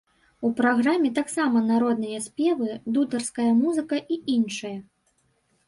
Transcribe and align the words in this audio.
У 0.47 0.49
праграме 0.61 1.11
таксама 1.19 1.61
народныя 1.73 2.23
спевы, 2.27 2.69
дударская 2.97 3.47
музыка 3.61 4.03
і 4.17 4.21
іншае. 4.41 4.77